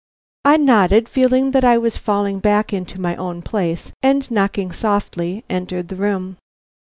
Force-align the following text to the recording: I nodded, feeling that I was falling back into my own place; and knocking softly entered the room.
I 0.43 0.57
nodded, 0.57 1.07
feeling 1.07 1.51
that 1.51 1.63
I 1.63 1.77
was 1.77 1.95
falling 1.95 2.39
back 2.39 2.73
into 2.73 2.99
my 2.99 3.15
own 3.17 3.43
place; 3.43 3.91
and 4.01 4.31
knocking 4.31 4.71
softly 4.71 5.45
entered 5.47 5.89
the 5.89 5.95
room. 5.95 6.37